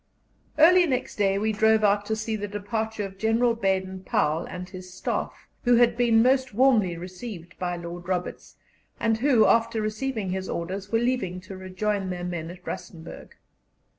[0.57, 4.67] Early next day we drove out to see the departure of General Baden Powell and
[4.67, 8.55] his Staff, who had been most warmly received by Lord Roberts,
[8.99, 13.33] and who, after receiving his orders, were leaving to rejoin their men at Rustenburg.